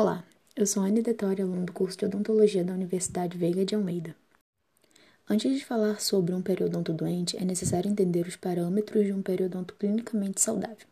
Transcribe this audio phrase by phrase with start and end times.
[0.00, 0.22] Olá,
[0.54, 4.14] eu sou Anne Detória, aluno do curso de Odontologia da Universidade Veiga de Almeida.
[5.28, 9.74] Antes de falar sobre um periodonto doente, é necessário entender os parâmetros de um periodonto
[9.74, 10.86] clinicamente saudável.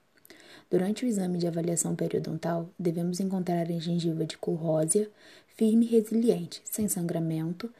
[0.68, 5.08] Durante o exame de avaliação periodontal, devemos encontrar a gengiva de cor rósea,
[5.56, 7.72] firme e resiliente, sem sangramento,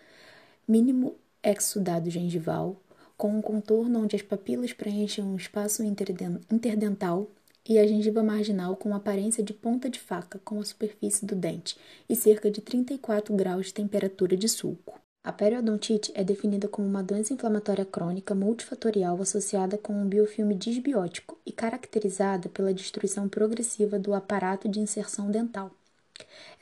[0.68, 2.80] mínimo exudado gengival,
[3.16, 7.28] com um contorno onde as papilas preenchem um espaço interdental
[7.68, 11.76] e a gengiva marginal com aparência de ponta de faca com a superfície do dente
[12.08, 15.00] e cerca de 34 graus de temperatura de sulco.
[15.24, 21.36] A periodontite é definida como uma doença inflamatória crônica multifatorial associada com um biofilme disbiótico
[21.44, 25.72] e caracterizada pela destruição progressiva do aparato de inserção dental.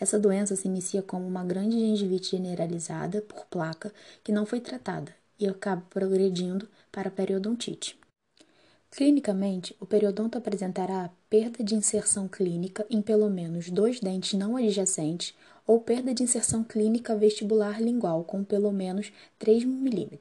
[0.00, 3.92] Essa doença se inicia como uma grande gengivite generalizada por placa
[4.22, 7.98] que não foi tratada e acaba progredindo para a periodontite.
[8.96, 15.34] Clinicamente, o periodonto apresentará perda de inserção clínica em pelo menos dois dentes não adjacentes
[15.66, 20.18] ou perda de inserção clínica vestibular lingual com pelo menos 3 mm.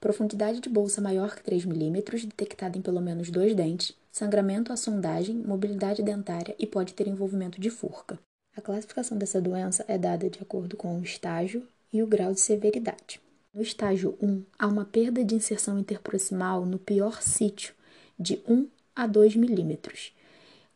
[0.00, 1.92] Profundidade de bolsa maior que 3 mm,
[2.28, 7.60] detectada em pelo menos dois dentes, sangramento à sondagem, mobilidade dentária e pode ter envolvimento
[7.60, 8.18] de furca.
[8.56, 11.62] A classificação dessa doença é dada de acordo com o estágio
[11.92, 13.20] e o grau de severidade.
[13.52, 17.74] No estágio 1, há uma perda de inserção interproximal no pior sítio,
[18.18, 20.12] de 1 a 2 milímetros,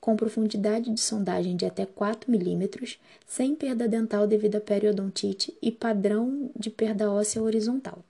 [0.00, 5.72] com profundidade de sondagem de até 4 milímetros, sem perda dental devido à periodontite e
[5.72, 8.04] padrão de perda óssea horizontal.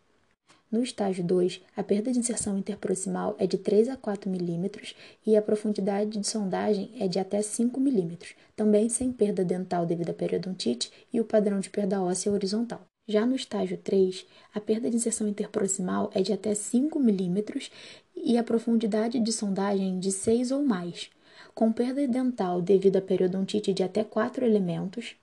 [0.70, 5.36] No estágio 2, a perda de inserção interproximal é de 3 a 4 milímetros e
[5.36, 10.14] a profundidade de sondagem é de até 5 milímetros, também sem perda dental devido à
[10.14, 12.80] periodontite e o padrão de perda óssea horizontal.
[13.08, 17.70] Já no estágio 3, a perda de inserção interproximal é de até 5 milímetros
[18.16, 21.10] e a profundidade de sondagem de 6 ou mais,
[21.54, 25.16] com perda dental devido à periodontite de até 4 elementos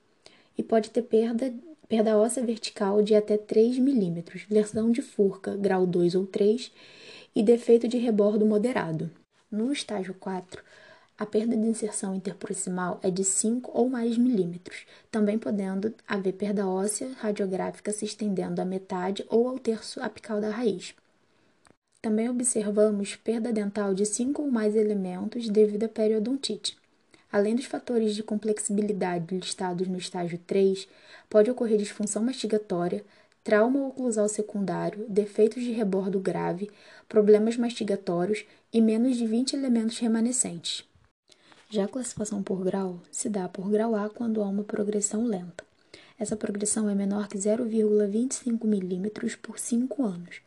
[0.58, 1.54] e pode ter perda,
[1.88, 6.72] perda óssea vertical de até 3 milímetros, lesão de furca, grau 2 ou 3
[7.36, 9.10] e defeito de rebordo moderado.
[9.52, 10.64] No estágio 4,
[11.18, 16.68] a perda de inserção interproximal é de 5 ou mais milímetros, também podendo haver perda
[16.68, 20.96] óssea radiográfica se estendendo à metade ou ao terço apical da raiz.
[22.04, 26.78] Também observamos perda dental de 5 ou mais elementos devido à periodontite.
[27.32, 30.86] Além dos fatores de complexibilidade listados no estágio 3,
[31.30, 33.06] pode ocorrer disfunção mastigatória,
[33.42, 36.70] trauma oclusal secundário, defeitos de rebordo grave,
[37.08, 40.84] problemas mastigatórios e menos de 20 elementos remanescentes.
[41.70, 45.64] Já a classificação por grau se dá por grau A quando há uma progressão lenta.
[46.20, 50.42] Essa progressão é menor que 0,25 milímetros por 5 anos.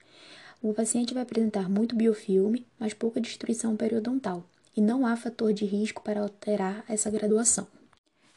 [0.62, 4.43] O paciente vai apresentar muito biofilme, mas pouca destruição periodontal,
[4.75, 7.67] e não há fator de risco para alterar essa graduação.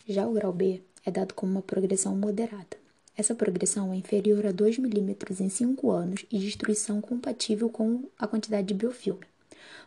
[0.08, 2.78] Já o grau B é dado como uma progressão moderada.
[3.16, 8.28] Essa progressão é inferior a 2 milímetros em 5 anos e destruição compatível com a
[8.28, 9.26] quantidade de biofilme.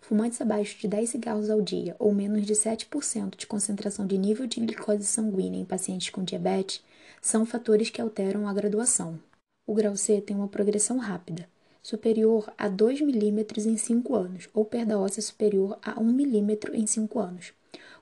[0.01, 4.47] Fumantes abaixo de 10 cigarros ao dia ou menos de 7% de concentração de nível
[4.47, 6.83] de glicose sanguínea em pacientes com diabetes
[7.21, 9.19] são fatores que alteram a graduação.
[9.67, 11.49] O grau C tem uma progressão rápida,
[11.83, 16.87] superior a 2 milímetros em 5 anos, ou perda óssea superior a 1 milímetro em
[16.87, 17.53] 5 anos,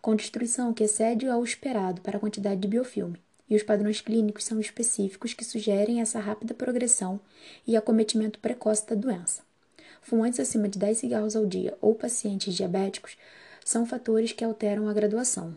[0.03, 4.45] com destruição que excede ao esperado para a quantidade de biofilme, e os padrões clínicos
[4.45, 7.19] são específicos que sugerem essa rápida progressão
[7.67, 9.43] e acometimento precoce da doença.
[10.03, 13.17] Fumantes acima de 10 cigarros ao dia ou pacientes diabéticos
[13.65, 15.57] são fatores que alteram a graduação.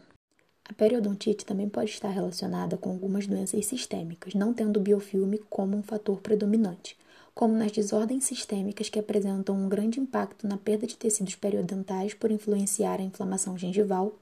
[0.65, 5.83] A periodontite também pode estar relacionada com algumas doenças sistêmicas, não tendo biofilme como um
[5.83, 6.97] fator predominante,
[7.33, 12.29] como nas desordens sistêmicas que apresentam um grande impacto na perda de tecidos periodontais por
[12.29, 14.13] influenciar a inflamação gengival,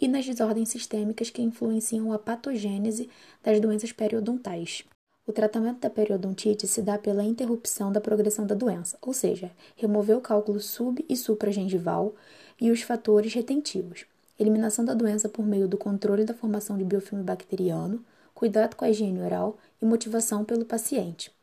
[0.00, 3.08] e nas desordens sistêmicas que influenciam a patogênese
[3.42, 4.84] das doenças periodontais.
[5.26, 10.16] O tratamento da periodontite se dá pela interrupção da progressão da doença, ou seja, remover
[10.16, 12.14] o cálculo sub- e supragengival
[12.60, 14.06] e os fatores retentivos,
[14.38, 18.04] eliminação da doença por meio do controle da formação de biofilme bacteriano,
[18.34, 21.35] cuidado com a higiene oral e motivação pelo paciente.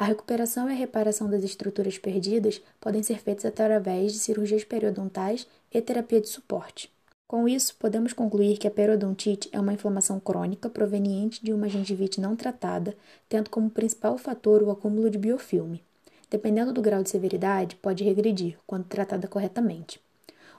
[0.00, 5.46] A recuperação e a reparação das estruturas perdidas podem ser feitas através de cirurgias periodontais
[5.70, 6.90] e terapia de suporte.
[7.28, 12.18] Com isso, podemos concluir que a periodontite é uma inflamação crônica proveniente de uma gengivite
[12.18, 12.96] não tratada,
[13.28, 15.84] tendo como principal fator o acúmulo de biofilme.
[16.30, 20.00] Dependendo do grau de severidade, pode regredir quando tratada corretamente.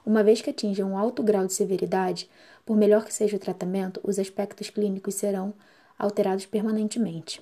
[0.05, 2.29] Uma vez que atinja um alto grau de severidade,
[2.63, 5.51] por melhor que seja o tratamento, os aspectos clínicos serão
[5.97, 7.41] alterados permanentemente.